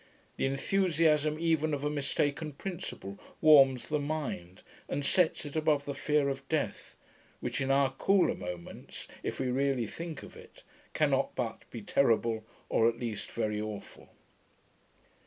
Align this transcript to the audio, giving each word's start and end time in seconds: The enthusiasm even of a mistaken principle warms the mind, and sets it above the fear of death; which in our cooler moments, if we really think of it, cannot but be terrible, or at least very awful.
The 0.37 0.47
enthusiasm 0.47 1.37
even 1.39 1.75
of 1.75 1.83
a 1.83 1.89
mistaken 1.91 2.53
principle 2.53 3.19
warms 3.39 3.87
the 3.87 3.99
mind, 3.99 4.63
and 4.89 5.05
sets 5.05 5.45
it 5.45 5.55
above 5.55 5.85
the 5.85 5.93
fear 5.93 6.27
of 6.27 6.49
death; 6.49 6.95
which 7.39 7.61
in 7.61 7.69
our 7.69 7.91
cooler 7.93 8.33
moments, 8.33 9.07
if 9.21 9.39
we 9.39 9.51
really 9.51 9.85
think 9.85 10.23
of 10.23 10.35
it, 10.35 10.63
cannot 10.95 11.35
but 11.35 11.69
be 11.69 11.83
terrible, 11.83 12.43
or 12.67 12.89
at 12.89 12.97
least 12.97 13.29
very 13.31 13.61
awful. 13.61 14.09